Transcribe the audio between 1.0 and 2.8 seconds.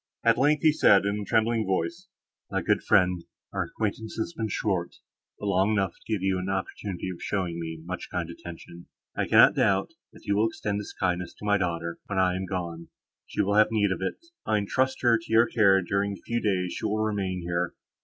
in a trembling voice, "My